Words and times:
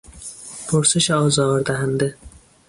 پرسش 0.69 1.11
آزار 1.11 1.61
دهنده 1.61 2.15